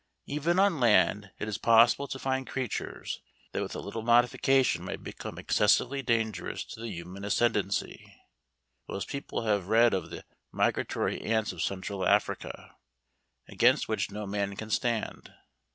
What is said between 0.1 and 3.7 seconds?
Even on land it is possible to find creatures that